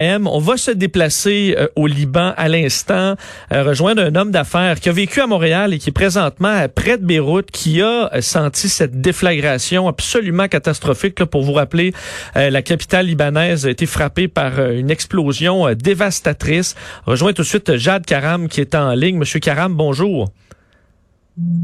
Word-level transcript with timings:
On 0.00 0.38
va 0.38 0.56
se 0.56 0.70
déplacer 0.70 1.56
euh, 1.58 1.66
au 1.74 1.88
Liban 1.88 2.32
à 2.36 2.46
l'instant, 2.48 3.16
euh, 3.52 3.64
rejoindre 3.64 4.00
un 4.00 4.14
homme 4.14 4.30
d'affaires 4.30 4.78
qui 4.78 4.88
a 4.88 4.92
vécu 4.92 5.20
à 5.20 5.26
Montréal 5.26 5.74
et 5.74 5.80
qui 5.80 5.88
est 5.88 5.92
présentement 5.92 6.68
près 6.72 6.98
de 6.98 7.04
Beyrouth, 7.04 7.50
qui 7.50 7.82
a 7.82 8.08
euh, 8.14 8.20
senti 8.20 8.68
cette 8.68 9.00
déflagration 9.00 9.88
absolument 9.88 10.46
catastrophique. 10.46 11.18
Là, 11.18 11.26
pour 11.26 11.42
vous 11.42 11.52
rappeler, 11.52 11.92
la 12.36 12.62
capitale 12.62 13.06
libanaise 13.06 13.66
a 13.66 13.70
été 13.70 13.86
frappée 13.86 14.28
par 14.28 14.70
une 14.70 14.92
explosion 14.92 15.66
dévastatrice. 15.74 16.76
rejoint 17.04 17.32
tout 17.32 17.42
de 17.42 17.48
suite 17.48 17.76
Jade 17.76 18.06
Karam 18.06 18.46
qui 18.46 18.60
est 18.60 18.76
en 18.76 18.92
ligne. 18.92 19.18
Monsieur 19.18 19.40
Karam, 19.40 19.74
bonjour. 19.74 20.30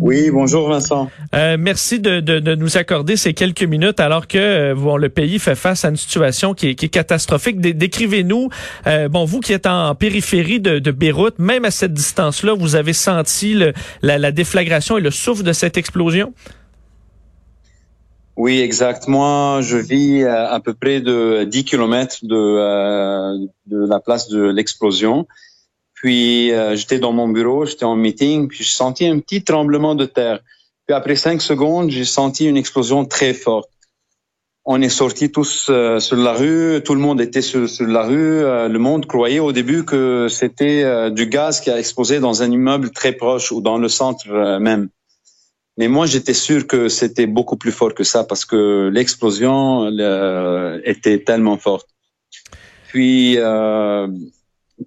Oui, 0.01 0.31
bonjour 0.31 0.69
Vincent. 0.69 1.11
Euh, 1.35 1.57
merci 1.59 1.99
de, 1.99 2.21
de, 2.21 2.39
de, 2.39 2.55
nous 2.55 2.77
accorder 2.77 3.17
ces 3.17 3.35
quelques 3.35 3.63
minutes 3.63 3.99
alors 3.99 4.29
que 4.29 4.39
euh, 4.39 4.75
bon, 4.75 4.97
le 4.97 5.09
pays 5.09 5.39
fait 5.39 5.57
face 5.57 5.85
à 5.85 5.89
une 5.89 5.97
situation 5.97 6.55
qui 6.55 6.69
est, 6.69 6.75
qui 6.75 6.87
est 6.87 6.91
catastrophique. 6.91 7.61
Décrivez-nous, 7.61 8.51
euh, 8.87 9.09
bon, 9.09 9.25
vous 9.25 9.41
qui 9.41 9.53
êtes 9.53 9.67
en 9.67 9.95
périphérie 9.95 10.61
de, 10.61 10.79
de, 10.79 10.91
Beyrouth, 10.93 11.39
même 11.39 11.65
à 11.65 11.73
cette 11.73 11.93
distance-là, 11.93 12.55
vous 12.55 12.77
avez 12.77 12.93
senti 12.93 13.55
le, 13.55 13.73
la, 14.03 14.19
la, 14.19 14.31
déflagration 14.31 14.97
et 14.97 15.01
le 15.01 15.11
souffle 15.11 15.43
de 15.43 15.53
cette 15.53 15.77
explosion? 15.77 16.33
Oui, 18.37 18.61
exact. 18.61 19.09
Moi, 19.09 19.61
je 19.63 19.77
vis 19.77 20.25
à, 20.25 20.61
peu 20.61 20.75
près 20.75 21.01
de 21.01 21.45
10 21.45 21.65
kilomètres 21.65 22.19
de, 22.23 22.37
euh, 22.37 23.47
de 23.67 23.87
la 23.89 24.01
place 24.01 24.29
de 24.29 24.43
l'explosion. 24.43 25.27
Puis 25.95 26.53
euh, 26.53 26.77
j'étais 26.77 26.99
dans 26.99 27.13
mon 27.13 27.29
bureau, 27.29 27.65
j'étais 27.65 27.85
en 27.85 27.97
meeting, 27.97 28.49
puis 28.49 28.59
j'ai 28.59 28.77
senti 28.77 29.07
un 29.07 29.21
petit 29.21 29.43
tremblement 29.43 29.95
de 29.95 30.07
terre. 30.07 30.41
Puis 30.87 30.95
après 30.95 31.17
cinq 31.17 31.41
secondes, 31.41 31.91
j'ai 31.91 32.05
senti 32.05 32.47
une 32.47 32.57
explosion 32.57 33.05
très 33.05 33.33
forte. 33.33 33.71
On 34.67 34.81
est 34.81 34.89
sortis 34.89 35.31
tous 35.31 35.67
euh, 35.69 36.01
sur 36.01 36.17
la 36.17 36.33
rue, 36.33 36.81
tout 36.85 36.95
le 36.95 37.01
monde 37.01 37.21
était 37.21 37.43
sur, 37.43 37.69
sur 37.69 37.87
la 37.87 38.03
rue. 38.03 38.45
Euh, 38.45 38.69
le 38.69 38.79
monde 38.79 39.07
croyait 39.07 39.39
au 39.39 39.53
début 39.53 39.85
que 39.85 40.27
c'était 40.29 41.11
du 41.11 41.27
gaz 41.27 41.61
qui 41.61 41.71
a 41.71 41.79
explosé 41.79 42.19
dans 42.19 42.43
un 42.43 42.51
immeuble 42.51 42.91
très 42.91 43.13
proche 43.13 43.53
ou 43.53 43.61
dans 43.61 43.79
le 43.79 43.89
centre 43.89 44.59
même. 44.59 44.89
Mais 45.77 45.89
moi, 45.89 46.07
j'étais 46.07 46.35
sûr 46.35 46.67
que 46.67 46.89
c'était 46.89 47.27
beaucoup 47.27 47.57
plus 47.57 47.73
fort 47.73 47.95
que 47.95 48.05
ça 48.05 48.25
parce 48.25 48.45
que 48.45 48.91
l'explosion 48.93 49.89
était 50.85 51.19
tellement 51.19 51.59
forte. 51.59 51.89
Puis 52.89 53.39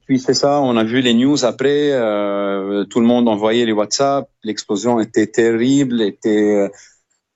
puis 0.06 0.20
c'est 0.20 0.34
ça, 0.34 0.62
on 0.62 0.78
a 0.78 0.84
vu 0.84 1.02
les 1.02 1.14
news 1.14 1.46
après, 1.46 1.92
euh, 1.92 2.84
tout 2.86 3.00
le 3.00 3.06
monde 3.06 3.28
envoyait 3.28 3.66
les 3.66 3.72
WhatsApp, 3.72 4.30
l'explosion 4.44 5.00
était 5.00 5.28
terrible, 5.28 6.02
était 6.02 6.70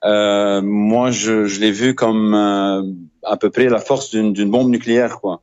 euh, 0.03 0.61
moi 0.63 1.11
je, 1.11 1.59
l'ai 1.59 1.71
vu 1.71 1.93
comme 1.93 2.33
euh, 2.33 2.81
à 3.23 3.37
peu 3.37 3.49
près 3.49 3.69
la 3.69 3.79
force 3.79 4.09
d'une 4.09 4.49
bombe 4.49 4.69
nucléaire 4.69 5.19
quoi. 5.19 5.41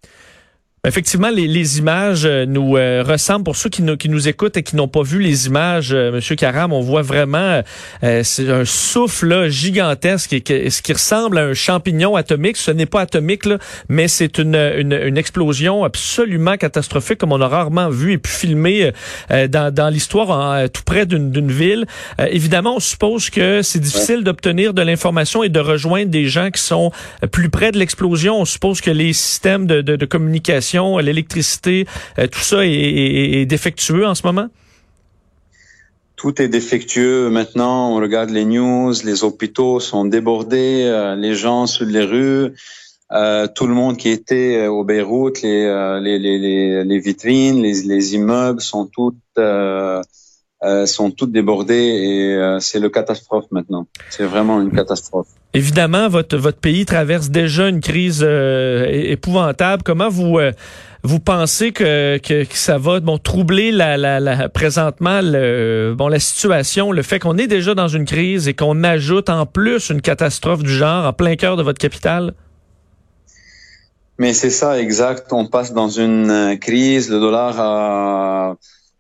Effectivement, 0.87 1.29
les, 1.29 1.49
les 1.49 1.79
images 1.79 2.25
euh, 2.25 2.47
nous 2.47 2.77
euh, 2.77 3.03
ressemblent. 3.05 3.43
Pour 3.43 3.57
ceux 3.57 3.69
qui 3.69 3.83
nous, 3.83 3.97
qui 3.97 4.09
nous 4.09 4.29
écoutent 4.29 4.57
et 4.57 4.63
qui 4.63 4.77
n'ont 4.77 4.87
pas 4.87 5.03
vu 5.03 5.19
les 5.21 5.49
images, 5.49 5.93
euh, 5.93 6.13
Monsieur 6.13 6.37
Karam, 6.37 6.73
on 6.73 6.81
voit 6.81 7.03
vraiment 7.03 7.63
c'est 8.01 8.51
un 8.51 8.65
souffle 8.65 9.49
gigantesque 9.49 10.33
et 10.33 10.71
ce 10.71 10.83
qui 10.83 10.93
ressemble 10.93 11.39
à 11.39 11.43
un 11.43 11.55
champignon 11.55 12.15
atomique. 12.17 12.57
Ce 12.57 12.71
n'est 12.71 12.87
pas 12.87 13.01
atomique, 13.03 13.45
là, 13.45 13.59
mais 13.89 14.09
c'est 14.09 14.39
une, 14.39 14.55
une, 14.55 14.93
une, 14.93 15.19
explosion 15.19 15.85
absolument 15.85 16.57
catastrophique 16.57 17.19
comme 17.19 17.33
on 17.33 17.41
a 17.41 17.49
rarement 17.49 17.89
vu 17.89 18.13
et 18.13 18.19
pu 18.19 18.31
filmer 18.31 18.93
dans, 19.29 19.75
dans 19.75 19.89
l'histoire 19.89 20.69
tout 20.71 20.83
près 20.85 21.07
d'une 21.07 21.51
ville. 21.51 21.87
évidemment, 22.19 22.77
on 22.77 22.81
suppose 22.81 23.31
que 23.31 23.63
c'est 23.63 23.81
difficile 23.81 24.23
d'obtenir 24.23 24.75
de 24.75 24.83
l'information 24.83 25.43
et 25.43 25.49
de 25.49 25.61
rejoindre 25.61 26.11
des 26.11 26.27
gens 26.27 26.51
qui 26.51 26.63
sont 26.63 26.93
plus 27.33 27.51
près 27.51 27.73
de 27.73 27.79
l'explosion. 27.79 28.41
On 28.41 28.45
suppose 28.45 28.81
que 28.81 28.91
les 28.91 29.13
systèmes 29.13 29.67
de, 29.67 29.81
de, 29.81 29.97
de 29.97 30.07
communication 30.07 30.68
l'électricité, 31.01 31.87
euh, 32.19 32.27
tout 32.27 32.41
ça 32.41 32.59
est, 32.63 33.47
défectueux 33.47 34.07
en 34.07 34.15
ce 34.15 34.27
moment? 34.27 34.49
Tout 36.17 36.43
est 36.43 36.49
défectueux. 36.49 37.31
Maintenant, 37.31 37.93
on 37.93 37.97
regarde 37.97 38.31
les 38.31 38.45
news, 38.45 38.93
les 39.05 39.25
hôpitaux 39.25 39.81
sont 39.81 40.05
débordés, 40.05 40.85
euh, 40.85 41.15
les 41.15 41.35
gens 41.35 41.67
sur 41.67 41.87
les 41.87 42.05
rues, 42.05 42.53
euh, 43.13 43.47
tout 43.55 43.67
le 43.67 43.75
monde 43.75 43.97
qui 43.97 44.11
était 44.11 44.67
au 44.67 44.85
Beyrouth, 44.85 45.43
les, 45.43 46.01
les, 46.01 46.85
les, 46.85 46.99
vitrines, 46.99 47.63
les, 47.63 48.15
immeubles 48.15 48.61
sont 48.61 48.87
toutes 48.87 49.17
sont 50.87 51.11
toutes 51.13 51.31
débordées 51.31 51.75
et 51.75 52.59
c'est 52.61 52.81
le 52.81 52.91
catastrophe 52.91 53.47
maintenant. 53.53 53.87
C'est 54.11 54.25
vraiment 54.25 54.61
une 54.61 54.73
catastrophe. 54.73 55.38
Évidemment, 55.55 56.09
votre 56.09 56.37
votre 56.37 56.59
pays 56.59 56.85
traverse 56.85 57.31
déjà 57.31 57.69
une 57.69 57.81
crise 57.81 58.23
épouvantable. 58.23 59.83
Comment 59.83 60.09
vous 60.09 60.39
vous 61.05 61.21
pensez 61.21 61.73
que, 61.73 62.19
que, 62.19 62.45
ça 62.51 62.77
va 62.77 63.01
bon 63.01 63.19
troubler 63.19 63.71
la, 63.71 63.97
la, 63.97 64.21
la 64.21 64.49
présentement 64.49 65.21
le, 65.23 65.95
bon 65.97 66.09
la 66.09 66.19
situation, 66.19 66.93
le 66.93 67.03
fait 67.03 67.19
qu'on 67.19 67.39
est 67.39 67.47
déjà 67.47 67.75
dans 67.75 67.89
une 67.89 68.05
crise 68.05 68.49
et 68.49 68.55
qu'on 68.55 68.83
ajoute 68.83 69.31
en 69.31 69.47
plus 69.47 69.91
une 69.91 70.03
catastrophe 70.03 70.63
du 70.63 70.71
genre 70.71 71.07
en 71.07 71.13
plein 71.13 71.37
cœur 71.37 71.57
de 71.57 71.63
votre 71.63 71.79
capitale? 71.79 72.35
Mais 74.19 74.35
c'est 74.35 74.51
ça, 74.51 74.81
exact. 74.81 75.33
On 75.33 75.47
passe 75.47 75.73
dans 75.73 75.89
une 75.89 76.31
euh, 76.31 76.57
crise. 76.57 77.09
Le 77.09 77.21
dollar 77.21 77.55
a, 77.61 78.57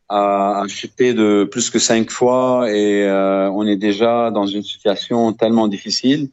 a, 0.09 0.65
chuté 0.69 1.15
de 1.15 1.45
plus 1.51 1.71
que 1.71 1.79
cinq 1.79 2.11
fois 2.11 2.71
et 2.71 3.05
euh, 3.05 3.51
on 3.51 3.67
est 3.67 3.77
déjà 3.77 4.31
dans 4.31 4.47
une 4.47 4.63
situation 4.63 5.33
tellement 5.33 5.69
difficile. 5.69 6.31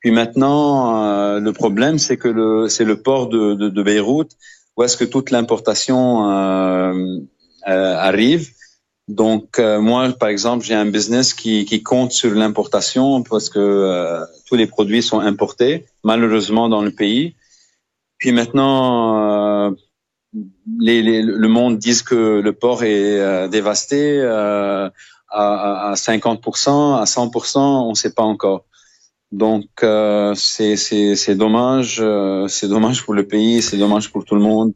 Puis 0.00 0.10
maintenant, 0.10 1.04
euh, 1.04 1.40
le 1.40 1.52
problème, 1.52 1.98
c'est 1.98 2.16
que 2.16 2.68
c'est 2.68 2.84
le 2.84 3.02
port 3.02 3.28
de, 3.28 3.54
de, 3.54 3.68
de 3.68 3.82
Beyrouth 3.82 4.32
où 4.76 4.82
est-ce 4.82 4.96
que 4.96 5.04
toute 5.04 5.30
l'importation 5.30 6.30
euh, 6.30 7.18
euh, 7.66 7.96
arrive. 7.96 8.50
Donc 9.08 9.58
euh, 9.58 9.80
moi, 9.80 10.12
par 10.12 10.28
exemple, 10.28 10.64
j'ai 10.64 10.74
un 10.74 10.86
business 10.86 11.32
qui, 11.32 11.64
qui 11.64 11.82
compte 11.82 12.12
sur 12.12 12.34
l'importation 12.34 13.22
parce 13.22 13.48
que 13.48 13.58
euh, 13.58 14.24
tous 14.46 14.56
les 14.56 14.66
produits 14.66 15.02
sont 15.02 15.20
importés, 15.20 15.86
malheureusement, 16.04 16.68
dans 16.68 16.82
le 16.82 16.90
pays. 16.90 17.34
Puis 18.18 18.32
maintenant, 18.32 19.74
les, 20.78 21.22
le 21.22 21.48
monde 21.48 21.78
dit 21.78 22.02
que 22.04 22.40
le 22.40 22.52
port 22.52 22.84
est 22.84 23.48
dévasté 23.48 24.22
à, 24.22 24.92
à, 25.30 25.94
50%, 25.94 26.96
à 26.96 27.04
100%, 27.04 27.58
on 27.58 27.90
ne 27.90 27.94
sait 27.94 28.12
pas 28.12 28.22
encore. 28.22 28.64
Donc 29.32 29.66
euh, 29.82 30.34
c'est 30.34 31.34
dommage, 31.34 31.98
euh, 32.00 32.46
c'est 32.48 32.68
dommage 32.68 33.04
pour 33.04 33.14
le 33.14 33.26
pays, 33.26 33.60
c'est 33.60 33.76
dommage 33.76 34.10
pour 34.12 34.24
tout 34.24 34.34
le 34.34 34.40
monde. 34.40 34.72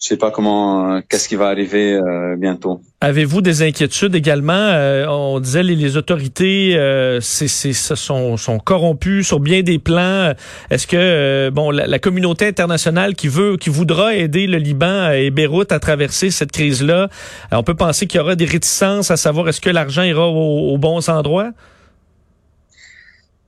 Je 0.00 0.06
sais 0.06 0.16
pas 0.16 0.30
comment, 0.30 0.92
euh, 0.92 1.00
qu'est-ce 1.08 1.28
qui 1.28 1.34
va 1.34 1.48
arriver 1.48 1.94
euh, 1.94 2.36
bientôt. 2.36 2.80
Avez-vous 3.00 3.40
des 3.42 3.62
inquiétudes 3.62 4.14
également? 4.14 4.70
On 5.08 5.40
disait 5.40 5.62
les, 5.62 5.74
les 5.74 5.96
autorités, 5.96 6.72
c'est 7.20 7.48
c'est 7.48 7.72
sont 7.72 8.36
sont 8.36 8.58
corrompues 8.58 9.24
sur 9.24 9.40
bien 9.40 9.62
des 9.62 9.78
plans. 9.78 10.32
Est-ce 10.70 10.86
que 10.86 11.50
bon 11.50 11.70
la, 11.70 11.86
la, 11.86 11.98
communauté 11.98 12.46
internationale 12.46 13.14
qui 13.14 13.28
veut, 13.28 13.56
qui 13.56 13.70
voudra 13.70 14.14
aider 14.14 14.46
le 14.46 14.58
Liban 14.58 15.10
et 15.10 15.30
Beyrouth 15.30 15.72
à 15.72 15.78
traverser 15.80 16.30
cette 16.30 16.52
crise-là, 16.52 17.08
on 17.52 17.62
peut 17.62 17.74
penser 17.74 18.06
qu'il 18.06 18.18
y 18.18 18.20
aura 18.20 18.36
des 18.36 18.44
réticences 18.44 19.10
à 19.10 19.16
savoir 19.16 19.48
est-ce 19.48 19.60
que 19.60 19.70
l'argent 19.70 20.02
ira 20.02 20.28
aux 20.28 20.78
bons 20.78 21.08
endroits? 21.08 21.52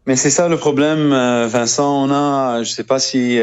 Mais 0.07 0.17
c'est 0.17 0.31
ça 0.31 0.49
le 0.49 0.57
problème, 0.57 1.13
euh, 1.13 1.47
Vincent. 1.47 2.05
On 2.05 2.11
a, 2.11 2.63
je 2.63 2.71
sais 2.71 2.85
pas 2.85 2.99
si 2.99 3.39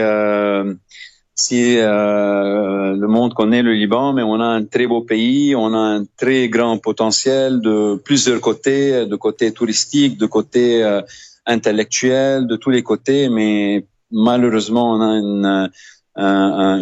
euh, 1.38 1.44
si 1.44 1.78
euh, 1.78 2.96
le 2.96 3.08
monde 3.08 3.34
connaît 3.34 3.62
le 3.62 3.74
Liban, 3.74 4.14
mais 4.14 4.24
on 4.24 4.40
a 4.40 4.46
un 4.46 4.66
très 4.66 4.88
beau 4.88 5.02
pays, 5.02 5.56
on 5.56 5.74
a 5.74 5.78
un 5.78 6.06
très 6.18 6.50
grand 6.50 6.78
potentiel 6.78 7.62
de 7.62 7.96
plusieurs 8.04 8.42
côtés, 8.42 9.06
de 9.06 9.16
côté 9.16 9.52
touristique, 9.52 10.18
de 10.18 10.26
côté 10.26 10.84
euh, 10.84 11.02
intellectuel, 11.46 12.48
de 12.48 12.56
tous 12.56 12.72
les 12.72 12.84
côtés. 12.84 13.30
Mais 13.30 13.86
malheureusement, 14.12 14.92
on 14.92 15.02
a 15.02 15.14
une, 15.18 15.70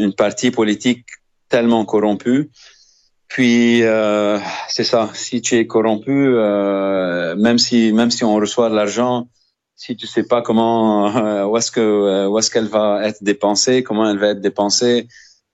une 0.04 0.14
partie 0.14 0.52
politique 0.52 1.06
tellement 1.50 1.86
corrompue. 1.86 2.50
Puis 3.28 3.84
euh, 3.84 4.40
c'est 4.70 4.84
ça. 4.84 5.10
Si 5.14 5.42
tu 5.42 5.56
es 5.56 5.68
corrompu, 5.68 6.30
même 7.38 7.58
si 7.58 7.92
même 7.92 8.12
si 8.12 8.24
on 8.24 8.36
reçoit 8.36 8.70
de 8.70 8.76
l'argent 8.76 9.28
si 9.76 9.96
tu 9.96 10.08
sais 10.08 10.24
pas 10.24 10.42
comment 10.42 11.16
euh, 11.16 11.46
où 11.46 11.58
est-ce 11.58 11.72
que 11.72 11.80
euh, 11.80 12.28
où 12.28 12.40
est-ce 12.40 12.50
qu'elle 12.50 12.68
va 12.68 13.06
être 13.06 13.24
dépensée, 13.24 13.84
comment 13.84 14.10
elle 14.10 14.18
va 14.18 14.30
être 14.30 14.42
dépensée, 14.42 15.08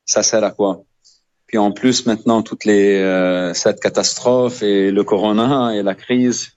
ça 0.05 0.23
sert 0.23 0.43
à 0.43 0.51
quoi? 0.51 0.83
Puis 1.47 1.57
en 1.57 1.71
plus 1.71 2.05
maintenant 2.05 2.43
toutes 2.43 2.65
les 2.65 2.97
euh, 2.97 3.53
cette 3.53 3.79
catastrophe 3.79 4.63
et 4.63 4.91
le 4.91 5.03
corona 5.03 5.75
et 5.75 5.83
la 5.83 5.95
crise 5.95 6.51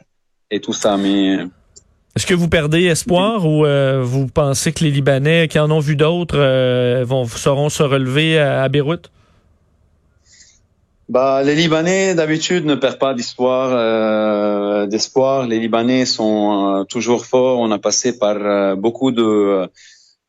et 0.50 0.60
tout 0.60 0.72
ça, 0.74 0.96
mais 0.96 1.38
est-ce 2.16 2.26
que 2.26 2.34
vous 2.34 2.48
perdez 2.48 2.84
espoir 2.84 3.44
ou 3.44 3.66
vous 4.04 4.28
pensez 4.28 4.72
que 4.72 4.84
les 4.84 4.92
Libanais 4.92 5.48
qui 5.48 5.58
en 5.58 5.68
ont 5.72 5.80
vu 5.80 5.96
d'autres 5.96 7.02
vont 7.02 7.24
sauront 7.26 7.70
se 7.70 7.82
relever 7.82 8.38
à 8.38 8.68
Beyrouth? 8.68 9.10
Bah, 11.08 11.42
les 11.42 11.54
Libanais 11.54 12.14
d'habitude 12.14 12.64
ne 12.64 12.74
perdent 12.74 12.98
pas 12.98 13.14
d'espoir. 13.14 13.70
Euh, 13.72 14.86
d'espoir. 14.86 15.46
Les 15.46 15.58
Libanais 15.58 16.06
sont 16.06 16.80
euh, 16.80 16.84
toujours 16.84 17.26
forts. 17.26 17.58
On 17.60 17.70
a 17.70 17.78
passé 17.78 18.18
par 18.18 18.36
euh, 18.36 18.74
beaucoup 18.74 19.10
de 19.12 19.68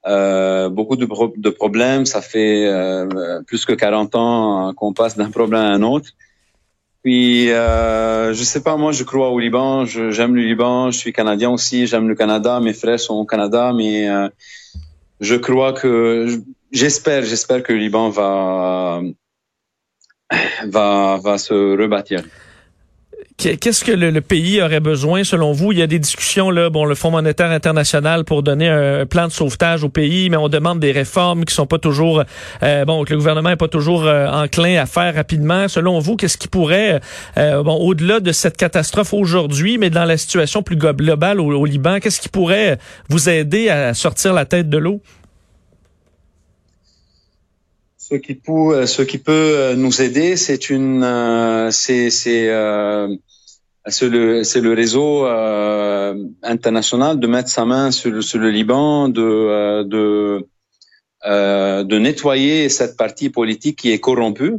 euh, 0.07 0.69
beaucoup 0.69 0.97
de, 0.97 1.07
de, 1.37 1.49
problèmes. 1.49 2.05
Ça 2.05 2.21
fait 2.21 2.69
plus 3.47 3.65
que 3.65 3.73
40 3.73 4.15
ans 4.15 4.73
qu'on 4.73 4.93
passe 4.93 5.17
d'un 5.17 5.31
problème 5.31 5.61
à 5.61 5.67
un 5.67 5.81
autre. 5.81 6.09
Puis, 7.03 7.51
euh, 7.51 8.33
je 8.33 8.43
sais 8.43 8.61
pas, 8.61 8.77
moi, 8.77 8.91
je 8.91 9.03
crois 9.03 9.29
au 9.29 9.39
Liban. 9.39 9.85
J'aime 9.85 10.35
le 10.35 10.41
Liban. 10.41 10.91
Je 10.91 10.97
suis 10.97 11.13
canadien 11.13 11.51
aussi. 11.51 11.87
J'aime 11.87 12.07
le 12.07 12.15
Canada. 12.15 12.59
Mes 12.59 12.73
frères 12.73 12.99
sont 12.99 13.15
au 13.15 13.25
Canada, 13.25 13.73
mais 13.75 14.07
je 15.21 15.35
crois 15.35 15.73
que, 15.73 16.41
j'espère, 16.71 17.23
j'espère 17.23 17.63
que 17.63 17.73
le 17.73 17.79
Liban 17.79 18.09
va 18.09 19.01
va 20.67 21.37
se 21.37 21.53
rebâtir. 21.53 22.23
Qu'est-ce 23.37 23.83
que 23.83 23.91
le, 23.91 24.21
pays 24.21 24.61
aurait 24.61 24.79
besoin 24.79 25.25
selon 25.25 25.51
vous? 25.51 25.73
Il 25.73 25.79
y 25.79 25.81
a 25.81 25.87
des 25.87 25.99
discussions, 25.99 26.51
là, 26.51 26.69
bon, 26.69 26.85
le 26.85 26.95
Fonds 26.95 27.11
monétaire 27.11 27.51
international 27.51 28.23
pour 28.23 28.43
donner 28.43 28.69
un 28.69 29.05
plan 29.05 29.27
de 29.27 29.31
sauvetage 29.31 29.83
au 29.83 29.89
pays, 29.89 30.29
mais 30.29 30.37
on 30.37 30.47
demande 30.47 30.79
des 30.79 30.93
réformes 30.93 31.43
qui 31.43 31.53
sont 31.53 31.67
pas 31.67 31.77
toujours, 31.77 32.23
euh, 32.63 32.85
bon, 32.85 33.03
que 33.03 33.11
le 33.11 33.17
gouvernement 33.17 33.49
est 33.49 33.57
pas 33.57 33.67
toujours 33.67 34.05
euh, 34.05 34.27
enclin 34.29 34.81
à 34.81 34.85
faire 34.85 35.13
rapidement. 35.13 35.67
Selon 35.67 35.99
vous, 35.99 36.15
qu'est-ce 36.15 36.37
qui 36.37 36.47
pourrait, 36.47 37.01
euh, 37.37 37.61
bon, 37.61 37.75
au-delà 37.75 38.21
de 38.21 38.31
cette 38.31 38.55
catastrophe 38.55 39.13
aujourd'hui, 39.13 39.77
mais 39.77 39.89
dans 39.89 40.05
la 40.05 40.17
situation 40.17 40.63
plus 40.63 40.77
globale 40.77 41.41
au, 41.41 41.65
Liban, 41.65 41.99
qu'est-ce 41.99 42.21
qui 42.21 42.29
pourrait 42.29 42.77
vous 43.09 43.27
aider 43.27 43.69
à 43.69 43.93
sortir 43.93 44.33
la 44.33 44.45
tête 44.45 44.69
de 44.69 44.77
l'eau? 44.77 45.01
Ce 48.07 48.15
qui 48.15 48.35
peut, 48.35 48.85
ce 48.85 49.01
qui 49.01 49.17
peut 49.17 49.73
nous 49.75 50.01
aider, 50.01 50.37
c'est 50.37 50.69
une, 50.69 51.01
c'est, 51.71 52.09
c'est 52.11 52.49
c'est 53.87 54.09
le, 54.09 54.43
c'est 54.43 54.61
le 54.61 54.73
réseau 54.73 55.25
euh, 55.25 56.15
international 56.43 57.19
de 57.19 57.27
mettre 57.27 57.49
sa 57.49 57.65
main 57.65 57.91
sur, 57.91 58.23
sur 58.23 58.39
le 58.39 58.49
Liban, 58.49 59.09
de, 59.09 59.21
euh, 59.21 59.83
de, 59.83 60.47
euh, 61.25 61.83
de 61.83 61.99
nettoyer 61.99 62.69
cette 62.69 62.97
partie 62.97 63.29
politique 63.29 63.77
qui 63.79 63.91
est 63.91 63.99
corrompue. 63.99 64.55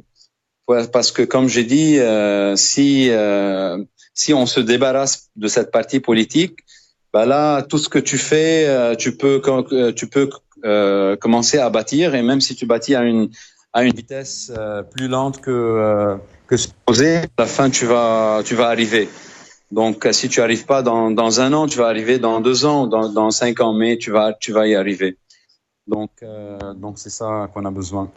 Parce 0.92 1.12
que, 1.12 1.22
comme 1.22 1.48
j'ai 1.48 1.64
dit, 1.64 1.98
euh, 1.98 2.56
si, 2.56 3.10
euh, 3.10 3.78
si 4.14 4.34
on 4.34 4.46
se 4.46 4.58
débarrasse 4.58 5.28
de 5.36 5.46
cette 5.46 5.70
partie 5.70 6.00
politique, 6.00 6.56
bah 7.12 7.26
là, 7.26 7.62
tout 7.62 7.78
ce 7.78 7.88
que 7.88 8.00
tu 8.00 8.18
fais, 8.18 8.66
euh, 8.66 8.96
tu 8.96 9.16
peux, 9.16 9.40
tu 9.94 10.08
peux 10.08 10.28
commencer 11.20 11.58
à 11.58 11.70
bâtir. 11.70 12.14
Et 12.14 12.22
même 12.22 12.40
si 12.40 12.54
tu 12.54 12.66
bâtis 12.66 12.94
à 12.94 13.02
une, 13.02 13.30
à 13.72 13.84
une 13.84 13.94
vitesse 13.94 14.52
plus 14.92 15.08
lente 15.08 15.40
que 15.40 16.18
que 16.46 16.56
supposé, 16.56 17.16
à 17.16 17.26
la 17.38 17.46
fin, 17.46 17.70
tu 17.70 17.86
vas, 17.86 18.42
tu 18.44 18.54
vas 18.54 18.68
arriver. 18.68 19.08
Donc, 19.72 20.06
si 20.12 20.28
tu 20.28 20.40
arrives 20.40 20.64
pas 20.64 20.82
dans, 20.82 21.10
dans 21.10 21.40
un 21.40 21.52
an, 21.52 21.66
tu 21.66 21.78
vas 21.78 21.88
arriver 21.88 22.18
dans 22.18 22.40
deux 22.40 22.64
ans, 22.64 22.86
dans, 22.86 23.08
dans 23.08 23.30
cinq 23.30 23.60
ans, 23.60 23.72
mais 23.72 23.98
tu 23.98 24.10
vas, 24.12 24.32
tu 24.32 24.52
vas 24.52 24.66
y 24.68 24.74
arriver. 24.74 25.18
Donc, 25.86 26.10
euh, 26.22 26.74
donc 26.74 26.98
c'est 26.98 27.10
ça 27.10 27.50
qu'on 27.52 27.64
a 27.64 27.70
besoin. 27.70 28.10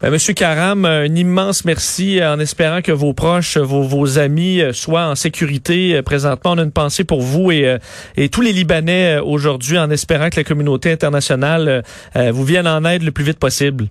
Ben, 0.00 0.08
Monsieur 0.08 0.32
Karam, 0.32 0.86
un 0.86 1.14
immense 1.14 1.66
merci 1.66 2.24
en 2.24 2.40
espérant 2.40 2.80
que 2.80 2.90
vos 2.90 3.12
proches, 3.12 3.58
vos, 3.58 4.18
amis 4.18 4.62
soient 4.72 5.06
en 5.06 5.14
sécurité. 5.14 6.00
Présentement, 6.00 6.52
on 6.52 6.58
a 6.58 6.62
une 6.62 6.72
pensée 6.72 7.04
pour 7.04 7.20
vous 7.20 7.50
et, 7.50 7.76
et 8.16 8.30
tous 8.30 8.40
les 8.40 8.54
Libanais 8.54 9.18
aujourd'hui 9.18 9.78
en 9.78 9.90
espérant 9.90 10.30
que 10.30 10.36
la 10.36 10.44
communauté 10.44 10.90
internationale 10.90 11.84
euh, 12.16 12.32
vous 12.32 12.44
vienne 12.44 12.66
en 12.66 12.82
aide 12.86 13.02
le 13.02 13.10
plus 13.10 13.24
vite 13.24 13.38
possible. 13.38 13.88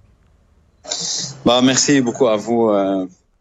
Bah, 1.46 1.62
merci 1.64 2.02
beaucoup 2.02 2.28
à 2.28 2.38
vous. 2.38 2.72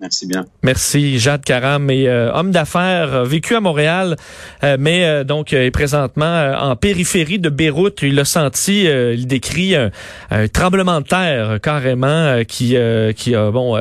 Euh, 0.01 0.09
Merci 0.09 0.27
bien. 0.27 0.45
Merci, 0.63 1.19
Jade 1.19 1.45
Karam, 1.45 1.91
et, 1.91 2.09
euh, 2.09 2.33
homme 2.33 2.51
d'affaires, 2.51 3.15
euh, 3.15 3.25
vécu 3.25 3.55
à 3.55 3.61
Montréal, 3.61 4.17
euh, 4.65 4.77
mais 4.79 5.25
donc 5.25 5.53
est 5.53 5.71
présentement 5.71 6.53
en 6.59 6.77
périphérie 6.77 7.39
de 7.39 7.49
Beyrouth. 7.49 8.01
Il 8.03 8.19
a 8.19 8.25
senti, 8.25 8.85
il 8.85 9.27
décrit 9.27 9.75
un, 9.77 9.91
tremblement 10.53 11.01
de 11.01 11.07
terre 11.07 11.59
carrément 11.61 12.43
qui 12.47 12.77
qui 13.17 13.35
bon 13.35 13.77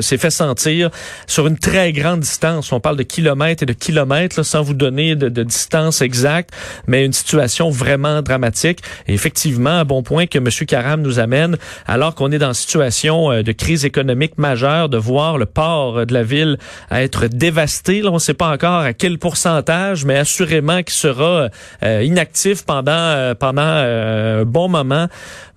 s'est 0.00 0.18
fait 0.18 0.30
sentir 0.30 0.90
sur 1.26 1.46
une 1.46 1.58
très 1.58 1.92
grande 1.92 2.20
distance. 2.20 2.72
On 2.72 2.80
parle 2.80 2.96
de 2.96 3.02
kilomètres 3.02 3.62
et 3.62 3.66
de 3.66 3.72
kilomètres, 3.72 4.42
sans 4.44 4.62
vous 4.62 4.74
donner 4.74 5.14
de, 5.14 5.28
de, 5.28 5.42
distance 5.42 6.02
exacte, 6.02 6.50
mais 6.86 7.04
une 7.04 7.12
situation 7.12 7.70
vraiment 7.70 8.22
dramatique. 8.22 8.80
Et 9.06 9.14
effectivement, 9.14 9.70
un 9.70 9.84
bon 9.84 10.02
point 10.02 10.26
que 10.26 10.38
M. 10.38 10.48
Karam 10.66 11.00
nous 11.00 11.18
amène, 11.18 11.56
alors 11.86 12.14
qu'on 12.14 12.32
est 12.32 12.38
dans 12.38 12.48
une 12.48 12.54
situation 12.54 13.42
de 13.42 13.52
crise 13.52 13.84
économique 13.84 14.38
majeure, 14.38 14.88
de 14.88 14.98
voir 14.98 15.38
le 15.38 15.43
port 15.46 16.06
de 16.06 16.12
la 16.12 16.22
ville 16.22 16.58
à 16.90 17.02
être 17.02 17.26
dévasté. 17.26 18.02
On 18.06 18.14
ne 18.14 18.18
sait 18.18 18.34
pas 18.34 18.50
encore 18.50 18.80
à 18.80 18.92
quel 18.92 19.18
pourcentage, 19.18 20.04
mais 20.04 20.16
assurément 20.16 20.82
qu'il 20.82 20.94
sera 20.94 21.48
euh, 21.82 22.02
inactif 22.02 22.64
pendant 22.64 22.92
euh, 22.92 23.34
pendant 23.34 23.62
euh, 23.62 24.42
un 24.42 24.44
bon 24.44 24.68
moment. 24.68 25.08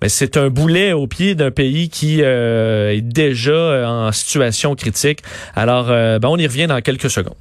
Mais 0.02 0.08
c'est 0.08 0.36
un 0.36 0.48
boulet 0.48 0.92
au 0.92 1.06
pied 1.06 1.34
d'un 1.34 1.50
pays 1.50 1.88
qui 1.88 2.20
est 2.20 3.00
déjà 3.00 3.88
en 3.88 4.12
situation 4.12 4.74
critique. 4.74 5.22
Alors, 5.56 5.86
ben, 5.86 6.24
on 6.24 6.36
y 6.36 6.46
revient 6.46 6.66
dans 6.68 6.80
quelques 6.80 7.10
secondes. 7.10 7.34